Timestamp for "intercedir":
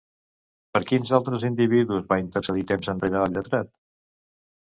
2.23-2.65